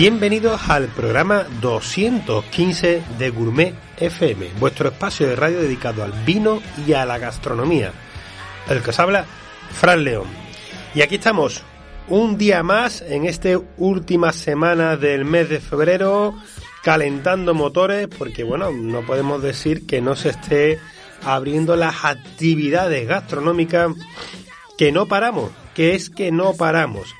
[0.00, 6.94] Bienvenidos al programa 215 de Gourmet FM, vuestro espacio de radio dedicado al vino y
[6.94, 7.92] a la gastronomía.
[8.70, 9.26] El que os habla,
[9.72, 10.26] Fran León.
[10.94, 11.62] Y aquí estamos,
[12.08, 16.34] un día más en esta última semana del mes de febrero,
[16.82, 20.78] calentando motores, porque bueno, no podemos decir que no se esté
[21.26, 23.92] abriendo las actividades gastronómicas
[24.78, 27.14] que no paramos, que es que no paramos.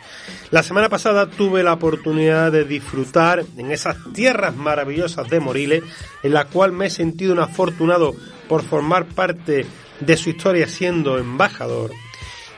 [0.50, 5.84] La semana pasada tuve la oportunidad de disfrutar en esas tierras maravillosas de Moriles,
[6.24, 8.16] en la cual me he sentido un afortunado
[8.48, 9.64] por formar parte
[10.00, 11.92] de su historia siendo embajador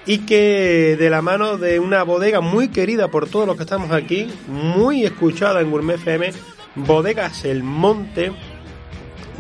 [0.07, 3.91] y que de la mano de una bodega muy querida por todos los que estamos
[3.93, 6.33] aquí, muy escuchada en Gourmet FM,
[6.77, 8.33] Bodegas El Monte,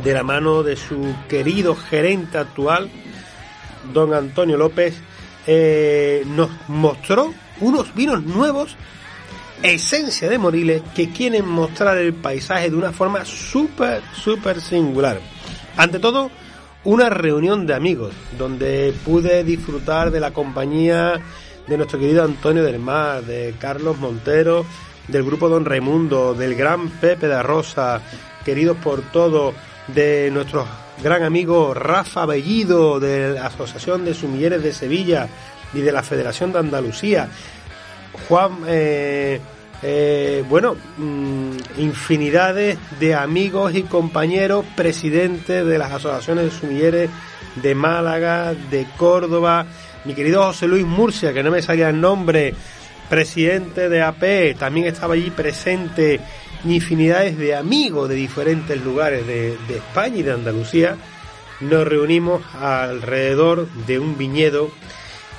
[0.04, 2.90] de la mano de su querido gerente actual,
[3.94, 4.94] don Antonio López,
[5.46, 8.76] eh, nos mostró unos vinos nuevos,
[9.62, 15.20] esencia de Moriles, que quieren mostrar el paisaje de una forma súper, súper singular.
[15.76, 16.30] Ante todo,
[16.84, 21.20] una reunión de amigos, donde pude disfrutar de la compañía
[21.66, 24.66] de nuestro querido Antonio del Mar, de Carlos Montero,
[25.06, 28.00] del grupo Don Raimundo, del gran Pepe de Rosa,
[28.44, 29.54] queridos por todos,
[29.88, 30.66] de nuestro
[31.02, 35.28] gran amigo Rafa Bellido, de la Asociación de Sumilleres de Sevilla
[35.74, 37.28] y de la Federación de Andalucía.
[38.28, 39.40] Juan, eh,
[39.82, 47.10] eh, bueno, mm, infinidades de amigos y compañeros, presidentes de las asociaciones de sumilleres
[47.56, 49.66] de Málaga, de Córdoba,
[50.04, 52.54] mi querido José Luis Murcia, que no me salía el nombre,
[53.08, 56.20] presidente de AP, también estaba allí presente
[56.64, 60.96] infinidades de amigos de diferentes lugares de, España y de Andalucía,
[61.60, 64.70] nos reunimos alrededor de un viñedo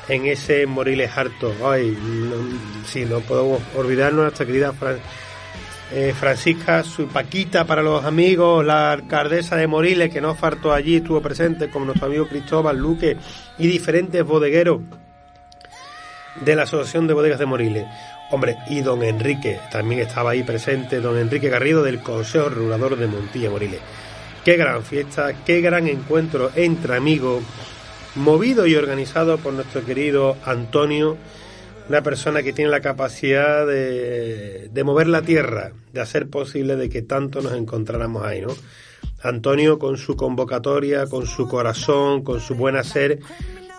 [0.07, 1.53] en ese Moriles harto.
[1.63, 2.35] Ay, no,
[2.85, 4.73] sí, no podemos olvidarnos nuestra querida
[5.91, 10.97] eh, Francisca, su Paquita para los amigos, la alcaldesa de Moriles que no faltó allí,
[10.97, 13.17] estuvo presente con nuestro amigo Cristóbal Luque
[13.57, 14.81] y diferentes bodegueros
[16.41, 17.85] de la Asociación de Bodegas de Moriles.
[18.31, 23.05] Hombre, y don Enrique, también estaba ahí presente, don Enrique Garrido del Consejo Regulador de
[23.05, 23.79] Montilla Moriles.
[24.43, 27.43] Qué gran fiesta, qué gran encuentro entre amigos,
[28.15, 31.17] movido y organizado por nuestro querido Antonio,
[31.89, 36.89] una persona que tiene la capacidad de, de mover la tierra, de hacer posible de
[36.89, 38.53] que tanto nos encontráramos ahí, ¿no?
[39.21, 43.19] Antonio con su convocatoria, con su corazón, con su buen hacer,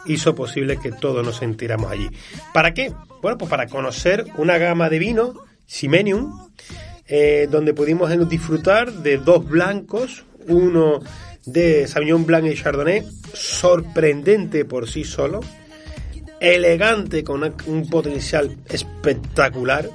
[0.06, 2.08] hizo posible que todos nos sentiramos allí.
[2.52, 2.92] ¿Para qué?
[3.22, 5.34] Bueno, pues para conocer una gama de vino,
[5.66, 6.48] Simenium,
[7.06, 11.00] eh, donde pudimos disfrutar de dos blancos, uno
[11.46, 15.40] de Sauvignon Blanc y Chardonnay, sorprendente por sí solo,
[16.40, 19.88] elegante con un potencial espectacular,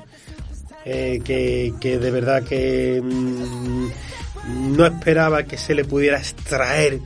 [0.86, 7.00] eh, que, que, de verdad que mm, no esperaba que se le pudiera extraer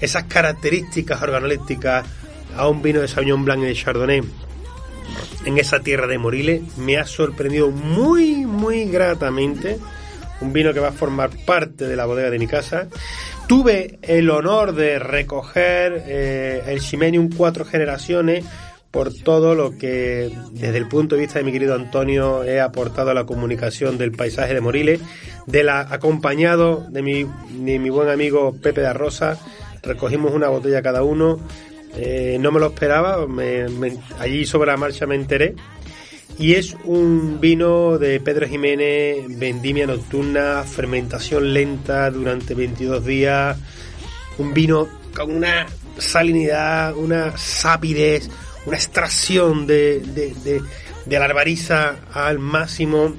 [0.00, 2.06] esas características organolépticas
[2.56, 4.22] a un vino de Sauvignon Blanc y de Chardonnay
[5.44, 9.78] en esa tierra de Moriles me ha sorprendido muy, muy gratamente.
[10.40, 12.88] Un vino que va a formar parte de la bodega de mi casa.
[13.48, 18.44] Tuve el honor de recoger eh, el Ximenium cuatro generaciones
[18.90, 23.10] por todo lo que desde el punto de vista de mi querido Antonio he aportado
[23.10, 25.00] a la comunicación del paisaje de Moriles,
[25.46, 29.38] de la acompañado de mi, de mi buen amigo Pepe de Rosa,
[29.82, 31.38] recogimos una botella cada uno
[31.96, 33.26] eh, no me lo esperaba,
[34.18, 35.54] allí sobre la marcha me enteré.
[36.38, 43.58] Y es un vino de Pedro Jiménez, vendimia nocturna, fermentación lenta durante 22 días.
[44.38, 45.66] Un vino con una
[45.98, 48.30] salinidad, una sapidez,
[48.66, 50.62] una extracción de, de,
[51.04, 53.14] de la arbariza al máximo.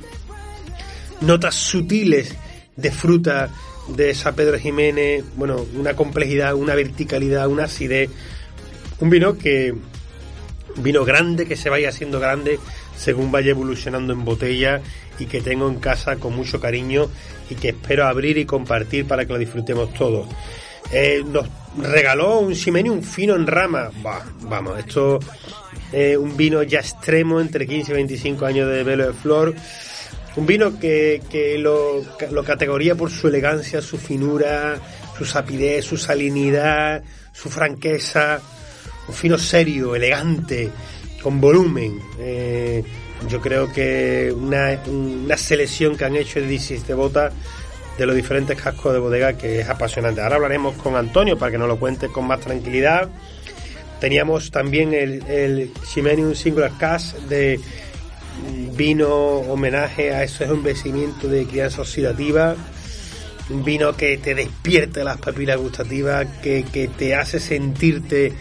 [1.21, 2.33] Notas sutiles
[2.77, 3.49] de fruta
[3.89, 8.09] de San Pedro Jiménez, bueno, una complejidad, una verticalidad, una acidez
[8.99, 9.73] un vino que.
[10.77, 12.59] vino grande que se vaya haciendo grande
[12.99, 14.81] según vaya evolucionando en botella
[15.17, 17.09] y que tengo en casa con mucho cariño
[17.49, 20.27] y que espero abrir y compartir para que lo disfrutemos todos.
[20.91, 21.47] Eh, nos
[21.77, 23.89] regaló un Ximeni, un fino en rama.
[24.41, 25.19] vamos, esto
[25.91, 29.55] es un vino ya extremo, entre 15 y 25 años de velo de flor.
[30.35, 34.77] Un vino que, que lo, lo categoría por su elegancia, su finura,
[35.17, 38.41] su sapidez, su salinidad, su franqueza
[39.09, 40.69] un fino serio, elegante,
[41.21, 41.99] con volumen.
[42.19, 42.83] Eh,
[43.27, 47.33] yo creo que una, una, selección que han hecho de 17 botas
[47.97, 50.21] de los diferentes cascos de bodega que es apasionante.
[50.21, 53.09] Ahora hablaremos con Antonio para que nos lo cuente con más tranquilidad.
[53.99, 57.59] Teníamos también el, el Ximenium Singular Cask de
[58.75, 62.55] vino homenaje a esos envejecimientos de crianza oxidativa,
[63.49, 68.33] un vino que te despierte las papilas gustativas, que, te hace sentirte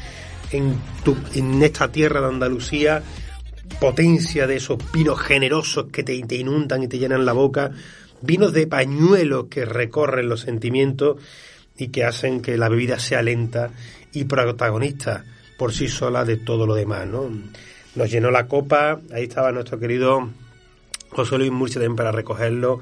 [0.53, 3.03] en, tu, en esta tierra de Andalucía,
[3.81, 7.71] potencia de esos vinos generosos que te, inundan y te llenan la boca,
[8.23, 11.17] vinos de pañuelo que recorren los sentimientos
[11.77, 13.71] y que hacen que la bebida sea lenta
[14.13, 15.25] y protagonista
[15.59, 17.31] por sí sola de todo lo demás, ¿no?
[17.95, 20.29] Nos llenó la copa, ahí estaba nuestro querido
[21.11, 22.81] José Luis Murcia para recogerlo,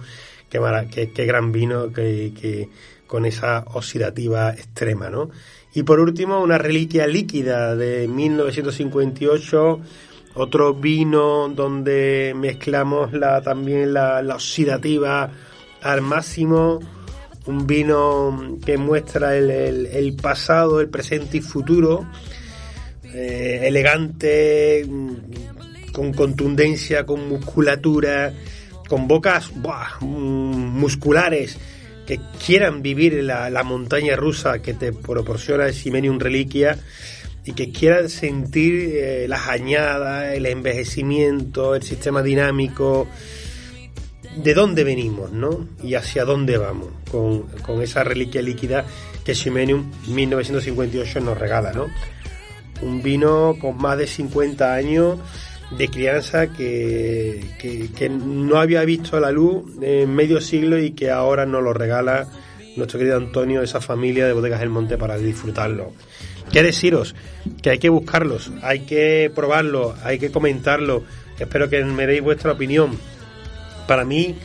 [0.49, 2.69] qué, qué, gran vino que,
[3.06, 5.31] con esa oxidativa extrema, ¿no?
[5.75, 9.81] Y por último, una reliquia líquida de 1958,
[10.35, 15.31] otro vino donde mezclamos la, también la, oxidativa
[15.82, 16.81] al máximo,
[17.44, 22.06] un vino que muestra el, pasado, el presente y futuro,
[23.05, 24.87] eh, elegante,
[25.93, 28.32] con contundencia, con musculatura,
[28.88, 29.52] con bocas
[30.00, 31.59] musculares
[32.06, 36.79] que quieran vivir la, la montaña rusa que te proporciona el Simenium Reliquia
[37.47, 43.06] y que quieran sentir eh, las añadas, el envejecimiento, el sistema dinámico,
[44.37, 45.69] de dónde venimos, ¿no?
[45.82, 47.47] Y hacia dónde vamos con,
[47.81, 48.85] esa reliquia líquida
[49.25, 51.87] que Ximenium 1958 nos regala, ¿no?
[52.82, 55.19] Un vino con más de 50 años
[55.71, 61.45] de crianza que, que, no había visto la luz en medio siglo y que ahora
[61.45, 62.29] nos lo regala
[62.77, 65.93] nuestro querido Antonio, esa familia de Bodegas del Monte para disfrutarlo.
[66.53, 67.15] ¿Qué deciros?
[67.63, 71.03] Que hay que buscarlos, hay que probarlo, hay que comentarlo.
[71.39, 72.97] Espero que me deis vuestra opinión
[73.87, 74.37] para mí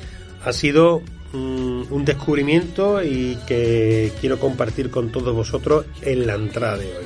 [0.43, 1.01] ha sido
[1.33, 7.05] un descubrimiento y que quiero compartir con todos vosotros en la entrada de hoy.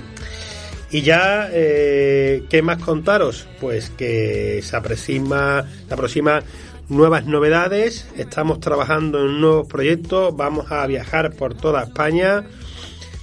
[0.96, 3.50] Y ya, eh, ¿qué más contaros?
[3.60, 6.42] Pues que se aproxima, se aproxima
[6.88, 12.46] nuevas novedades, estamos trabajando en nuevos proyectos, vamos a viajar por toda España,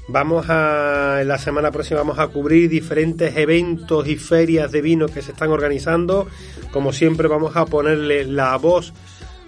[0.06, 5.06] vamos a, en la semana próxima vamos a cubrir diferentes eventos y ferias de vino
[5.06, 6.26] que se están organizando,
[6.72, 8.92] como siempre vamos a ponerle la voz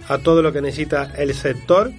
[0.07, 1.91] a todo lo que necesita el sector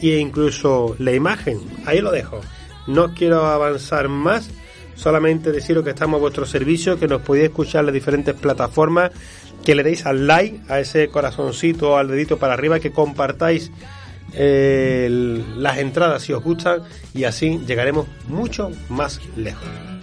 [0.00, 1.60] e incluso la imagen.
[1.84, 2.40] Ahí lo dejo.
[2.86, 4.48] No quiero avanzar más,
[4.96, 9.12] solamente deciros que estamos a vuestro servicio, que nos podéis escuchar en las diferentes plataformas,
[9.64, 13.70] que le deis al like, a ese corazoncito, al dedito para arriba, que compartáis
[14.32, 15.08] eh,
[15.56, 16.82] las entradas si os gustan
[17.14, 19.95] y así llegaremos mucho más lejos.